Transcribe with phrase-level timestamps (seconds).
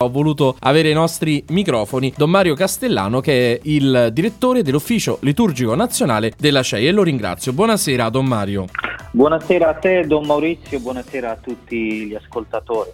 [0.00, 5.74] Ho voluto avere ai nostri microfoni Don Mario Castellano che è il direttore dell'Ufficio Liturgico
[5.74, 7.52] Nazionale della CEI e lo ringrazio.
[7.52, 8.66] Buonasera Don Mario.
[9.10, 12.90] Buonasera a te Don Maurizio, buonasera a tutti gli ascoltatori.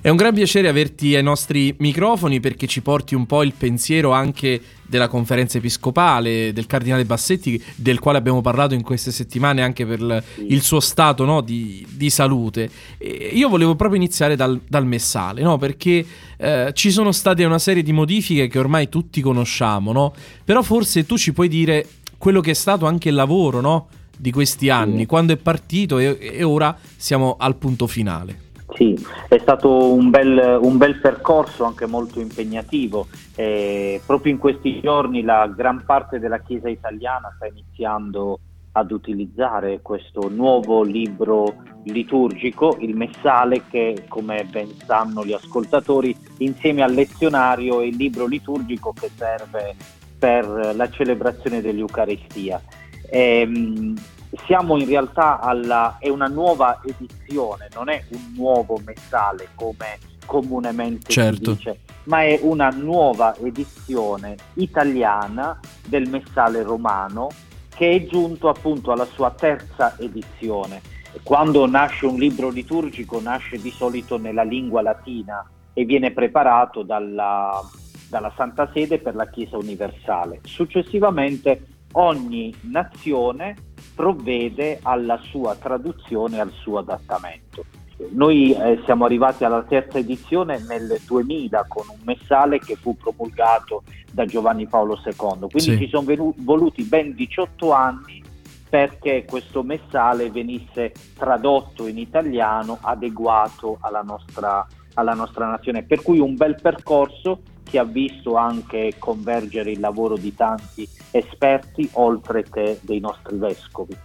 [0.00, 4.12] È un gran piacere averti ai nostri microfoni perché ci porti un po' il pensiero
[4.12, 9.84] anche della conferenza episcopale, del cardinale Bassetti, del quale abbiamo parlato in queste settimane anche
[9.84, 12.70] per il suo stato no, di, di, salute.
[12.96, 16.04] E io volevo proprio iniziare dal, dal messale, no, perché
[16.36, 20.14] eh, ci sono state una serie di modifiche che ormai tutti conosciamo, no?
[20.44, 21.86] però forse tu ci puoi dire
[22.16, 26.18] quello che è stato anche il lavoro no, di questi anni, quando è partito e,
[26.20, 28.46] e ora siamo al punto finale.
[28.78, 28.96] Sì,
[29.28, 33.08] è stato un bel, un bel percorso anche molto impegnativo.
[33.34, 38.38] Eh, proprio in questi giorni la gran parte della Chiesa italiana sta iniziando
[38.70, 46.82] ad utilizzare questo nuovo libro liturgico, il Messale, che come ben sanno gli ascoltatori, insieme
[46.82, 49.74] al lezionario è il libro liturgico che serve
[50.16, 52.62] per la celebrazione dell'Eucaristia.
[53.10, 53.94] Eh,
[54.44, 61.10] siamo in realtà alla, è una nuova edizione, non è un nuovo messale come comunemente
[61.10, 61.52] certo.
[61.52, 67.28] si dice, ma è una nuova edizione italiana del messale romano
[67.74, 70.80] che è giunto appunto alla sua terza edizione.
[71.22, 77.60] Quando nasce un libro liturgico nasce di solito nella lingua latina e viene preparato dalla,
[78.08, 80.40] dalla Santa Sede per la Chiesa universale.
[80.42, 83.56] Successivamente ogni nazione
[83.98, 87.64] provvede alla sua traduzione e al suo adattamento.
[88.10, 93.82] Noi eh, siamo arrivati alla terza edizione nel 2000 con un messale che fu promulgato
[94.12, 95.78] da Giovanni Paolo II, quindi sì.
[95.78, 98.22] ci sono venu- voluti ben 18 anni
[98.70, 104.64] perché questo messale venisse tradotto in italiano adeguato alla nostra,
[104.94, 105.82] alla nostra nazione.
[105.82, 111.88] Per cui un bel percorso che ha visto anche convergere il lavoro di tanti esperti
[111.92, 113.96] oltre che dei nostri vescovi.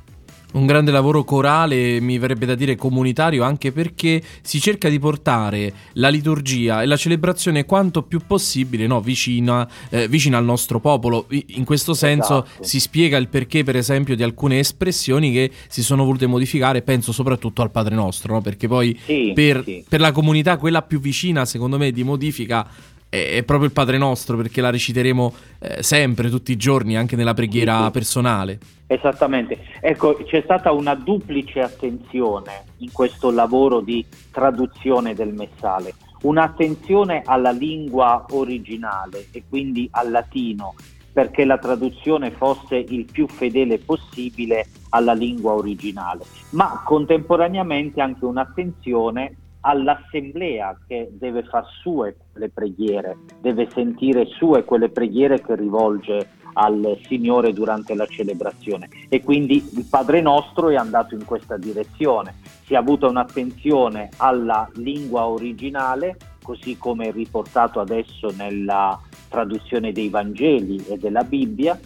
[0.54, 5.74] Un grande lavoro corale, mi verrebbe da dire comunitario, anche perché si cerca di portare
[5.94, 11.26] la liturgia e la celebrazione quanto più possibile no, vicina, eh, vicina, al nostro popolo.
[11.30, 12.64] In questo senso esatto.
[12.64, 17.12] si spiega il perché, per esempio, di alcune espressioni che si sono volute modificare, penso
[17.12, 18.42] soprattutto al Padre Nostro, no?
[18.42, 19.84] perché poi sì, per, sì.
[19.90, 22.70] per la comunità, quella più vicina, secondo me, di modifica
[23.14, 27.36] è proprio il Padre Nostro perché la reciteremo eh, sempre, tutti i giorni, anche nella
[27.36, 28.58] preghiera personale.
[28.88, 37.22] Esattamente, ecco c'è stata una duplice attenzione in questo lavoro di traduzione del messale, un'attenzione
[37.24, 40.74] alla lingua originale e quindi al latino
[41.14, 49.36] perché la traduzione fosse il più fedele possibile alla lingua originale, ma contemporaneamente anche un'attenzione
[49.66, 57.00] all'assemblea che deve far sue le preghiere, deve sentire sue quelle preghiere che rivolge al
[57.08, 62.36] Signore durante la celebrazione e quindi il Padre nostro è andato in questa direzione,
[62.66, 70.86] si è avuta un'attenzione alla lingua originale, così come riportato adesso nella traduzione dei Vangeli
[70.88, 71.80] e della Bibbia,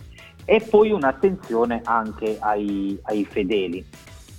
[0.49, 3.85] e poi un'attenzione anche ai, ai fedeli.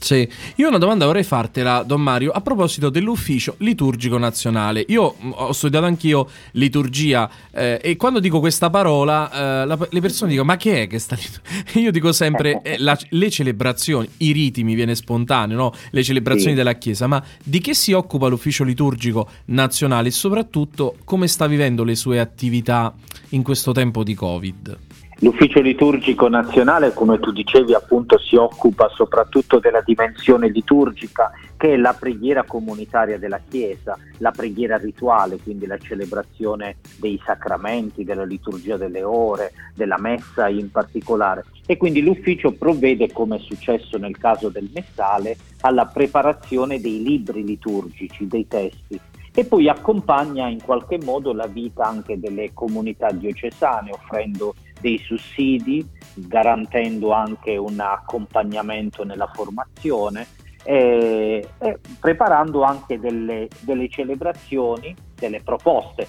[0.01, 4.85] Sì, io una domanda vorrei fartela, Don Mario, a proposito dell'ufficio liturgico nazionale.
[4.89, 9.31] Io mm, ho studiato anch'io liturgia eh, e quando dico questa parola
[9.63, 11.41] eh, la, le persone dicono ma che è che sta liturgia?
[11.81, 15.75] Io dico sempre eh, la, le celebrazioni, i riti mi viene spontaneo, no?
[15.91, 16.57] le celebrazioni sì.
[16.57, 21.83] della Chiesa, ma di che si occupa l'ufficio liturgico nazionale e soprattutto come sta vivendo
[21.83, 22.95] le sue attività
[23.31, 24.79] in questo tempo di Covid?
[25.21, 31.77] L'ufficio liturgico nazionale, come tu dicevi, appunto si occupa soprattutto della dimensione liturgica, che è
[31.77, 38.77] la preghiera comunitaria della Chiesa, la preghiera rituale, quindi la celebrazione dei sacramenti, della liturgia
[38.77, 41.47] delle ore, della messa in particolare.
[41.67, 47.45] E quindi l'ufficio provvede, come è successo nel caso del Messale, alla preparazione dei libri
[47.45, 49.01] liturgici, dei testi
[49.39, 55.87] e poi accompagna in qualche modo la vita anche delle comunità diocesane, offrendo dei sussidi,
[56.15, 60.27] garantendo anche un accompagnamento nella formazione
[60.65, 66.07] e, e preparando anche delle, delle celebrazioni, delle proposte.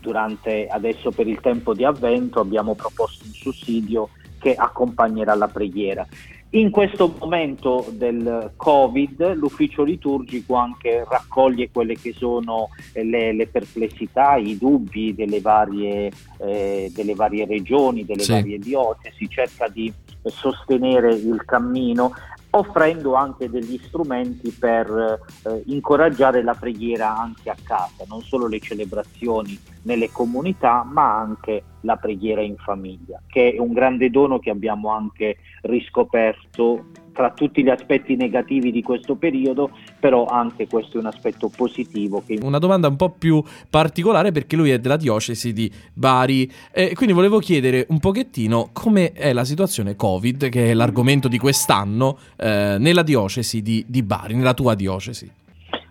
[0.00, 4.08] Durante adesso per il tempo di avvento abbiamo proposto un sussidio
[4.38, 6.06] che accompagnerà la preghiera.
[6.54, 14.36] In questo momento del Covid l'ufficio liturgico anche raccoglie quelle che sono le, le perplessità,
[14.36, 18.32] i dubbi delle varie, eh, delle varie regioni, delle sì.
[18.32, 19.90] varie diocesi, cerca di
[20.24, 22.12] sostenere il cammino
[22.54, 28.60] offrendo anche degli strumenti per eh, incoraggiare la preghiera anche a casa, non solo le
[28.60, 34.50] celebrazioni nelle comunità, ma anche la preghiera in famiglia, che è un grande dono che
[34.50, 39.70] abbiamo anche riscoperto tra tutti gli aspetti negativi di questo periodo,
[40.00, 42.22] però anche questo è un aspetto positivo.
[42.26, 42.38] Che...
[42.42, 47.14] Una domanda un po' più particolare perché lui è della diocesi di Bari e quindi
[47.14, 52.76] volevo chiedere un pochettino come è la situazione Covid, che è l'argomento di quest'anno, eh,
[52.78, 55.30] nella diocesi di, di, Bari, nella tua diocesi.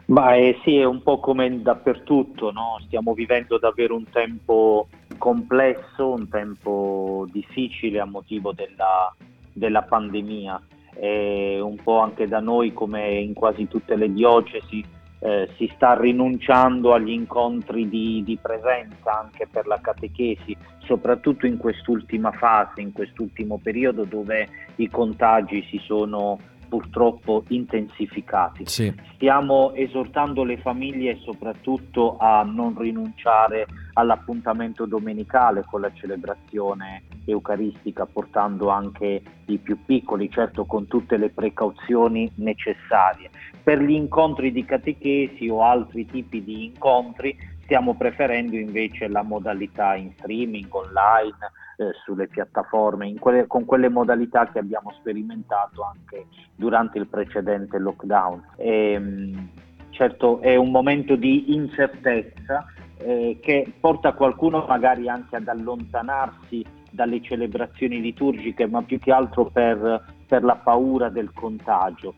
[0.05, 2.77] Beh, sì, è un po' come dappertutto, no?
[2.85, 9.15] stiamo vivendo davvero un tempo complesso, un tempo difficile a motivo della,
[9.53, 10.61] della pandemia
[10.95, 14.83] e un po' anche da noi come in quasi tutte le diocesi
[15.23, 21.57] eh, si sta rinunciando agli incontri di, di, presenza anche per la catechesi, soprattutto in
[21.57, 24.47] quest'ultima fase, in quest'ultimo periodo dove
[24.77, 26.39] i contagi si sono
[26.71, 28.63] purtroppo intensificati.
[28.65, 28.93] Sì.
[29.15, 38.69] Stiamo esortando le famiglie soprattutto a non rinunciare all'appuntamento domenicale con la celebrazione eucaristica, portando
[38.69, 43.29] anche i più piccoli, certo con tutte le precauzioni necessarie.
[43.61, 49.95] Per gli incontri di catechesi o altri tipi di incontri stiamo preferendo invece la modalità
[49.95, 51.35] in streaming, online,
[51.77, 58.43] eh, sulle piattaforme, quelle, con quelle modalità che abbiamo sperimentato anche durante il precedente lockdown.
[58.57, 59.49] E, ehm,
[59.89, 62.65] certo è un momento di incertezza
[62.97, 69.45] eh, che porta qualcuno magari anche ad allontanarsi dalle celebrazioni liturgiche, ma più che altro
[69.45, 72.15] per, per la paura del contagio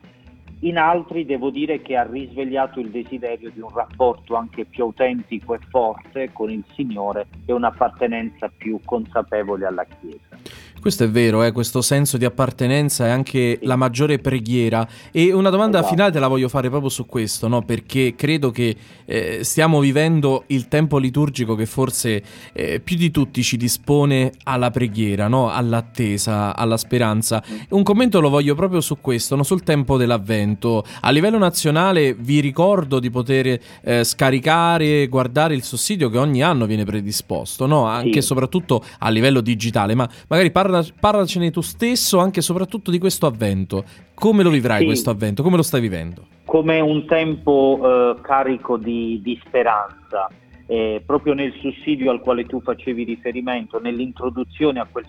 [0.63, 5.55] in altri devo dire che ha risvegliato il desiderio di un rapporto anche più autentico
[5.55, 10.37] e forte con il Signore e un'appartenenza più consapevole alla Chiesa.
[10.83, 13.65] Questo è vero, eh, questo senso di appartenenza e anche sì.
[13.65, 14.85] la maggiore preghiera.
[15.13, 15.93] E una domanda esatto.
[15.93, 17.61] finale te la voglio fare proprio su questo, no?
[17.61, 18.75] perché credo che
[19.05, 22.21] eh, stiamo vivendo il tempo liturgico che forse
[22.51, 25.49] eh, più di tutti ci dispone alla preghiera, no?
[25.49, 27.41] all'attesa, alla speranza.
[27.69, 29.43] Un commento lo voglio proprio su questo, no?
[29.43, 30.83] sul tempo dell'avvento.
[30.99, 36.65] A livello nazionale vi ricordo di poter eh, scaricare, guardare il sussidio che ogni anno
[36.65, 38.17] viene predisposto, anche sì.
[38.17, 42.89] e soprattutto a livello digitale, ma magari parla parla, parlacene tu stesso anche e soprattutto
[42.89, 43.83] di questo avvento.
[44.13, 44.85] Come lo vivrai sì.
[44.85, 45.43] questo avvento?
[45.43, 46.25] Come lo stai vivendo?
[46.45, 50.29] Come un tempo eh, carico di, di speranza.
[50.65, 55.05] Eh, proprio nel sussidio al quale tu facevi riferimento, nell'introduzione a quel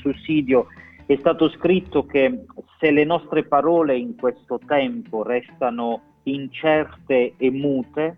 [0.00, 0.66] sussidio,
[1.06, 2.44] è stato scritto che
[2.80, 8.16] se le nostre parole in questo tempo restano incerte e mute,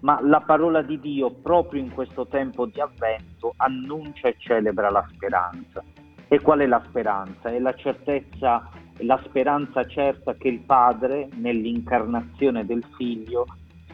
[0.00, 5.06] ma la parola di Dio proprio in questo tempo di avvento annuncia e celebra la
[5.12, 5.84] speranza.
[6.28, 7.50] E qual è la speranza?
[7.50, 8.68] È la certezza,
[8.98, 13.46] la speranza certa che il Padre, nell'incarnazione del Figlio,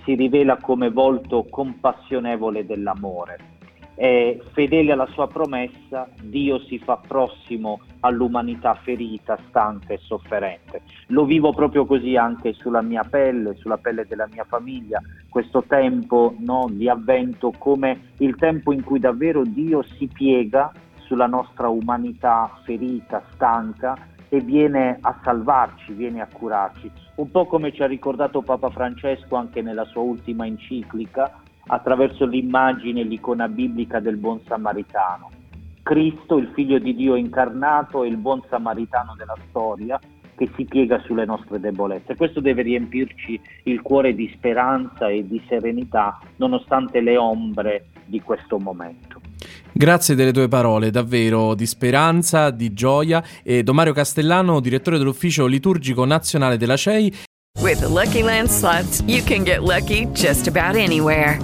[0.04, 3.50] si rivela come volto compassionevole dell'amore.
[3.94, 10.80] È fedele alla sua promessa, Dio si fa prossimo all'umanità ferita, stanca e sofferente.
[11.08, 14.98] Lo vivo proprio così anche sulla mia pelle, sulla pelle della mia famiglia,
[15.28, 20.72] questo tempo no, di avvento come il tempo in cui davvero Dio si piega
[21.12, 23.94] sulla nostra umanità ferita, stanca
[24.30, 26.90] e viene a salvarci, viene a curarci.
[27.16, 33.02] Un po' come ci ha ricordato Papa Francesco anche nella sua ultima enciclica, attraverso l'immagine
[33.02, 35.28] l'icona biblica del buon samaritano.
[35.82, 40.00] Cristo, il figlio di Dio incarnato, è il buon samaritano della storia
[40.34, 42.16] che si piega sulle nostre debolezze.
[42.16, 48.58] Questo deve riempirci il cuore di speranza e di serenità nonostante le ombre di questo
[48.58, 49.21] momento.
[49.72, 53.22] Grazie delle tue parole, davvero di speranza, di gioia.
[53.42, 57.14] E Don Mario Castellano, direttore dell'Ufficio Liturgico Nazionale della CEI.
[57.60, 61.38] With the Lucky Land slots, you can get lucky just about anywhere.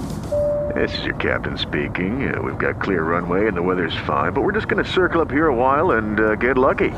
[0.74, 2.32] This is your captain speaking.
[2.32, 5.20] Uh, we've got clear runway and the weather's fine, but we're just going to circle
[5.20, 6.90] up here a while and uh, get lucky.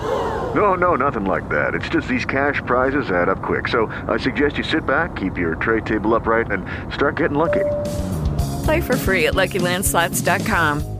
[0.55, 1.75] No, no, nothing like that.
[1.75, 3.69] It's just these cash prizes add up quick.
[3.69, 7.65] So I suggest you sit back, keep your tray table upright, and start getting lucky.
[8.65, 11.00] Play for free at LuckyLandSlots.com.